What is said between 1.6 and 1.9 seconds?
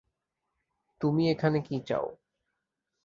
কী